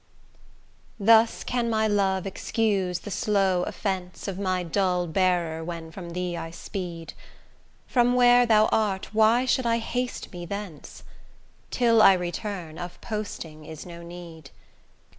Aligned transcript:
LI 0.97 1.05
Thus 1.05 1.43
can 1.43 1.69
my 1.69 1.85
love 1.87 2.25
excuse 2.25 3.01
the 3.01 3.11
slow 3.11 3.61
offence 3.65 4.27
Of 4.27 4.39
my 4.39 4.63
dull 4.63 5.05
bearer 5.05 5.63
when 5.63 5.91
from 5.91 6.09
thee 6.13 6.35
I 6.35 6.49
speed: 6.49 7.13
From 7.85 8.15
where 8.15 8.47
thou 8.47 8.65
art 8.71 9.13
why 9.13 9.45
should 9.45 9.67
I 9.67 9.77
haste 9.77 10.33
me 10.33 10.43
thence? 10.47 11.03
Till 11.69 12.01
I 12.01 12.13
return, 12.13 12.79
of 12.79 12.99
posting 13.01 13.63
is 13.63 13.85
no 13.85 14.01
need. 14.01 14.49